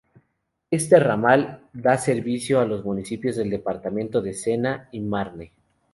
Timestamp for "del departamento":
3.35-4.19